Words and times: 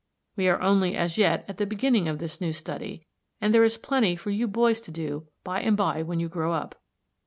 We 0.35 0.47
are 0.49 0.59
only 0.59 0.95
as 0.97 1.19
yet 1.19 1.45
at 1.47 1.59
the 1.59 1.67
beginning 1.67 2.07
of 2.07 2.17
this 2.17 2.41
new 2.41 2.53
study, 2.53 3.05
and 3.39 3.53
there 3.53 3.63
is 3.63 3.77
plenty 3.77 4.15
for 4.15 4.31
you 4.31 4.47
boys 4.47 4.81
to 4.81 4.89
do 4.91 5.27
by 5.43 5.61
and 5.61 5.77
by 5.77 6.01
when 6.01 6.19
you 6.19 6.27
grow 6.27 6.53
up. 6.53 6.73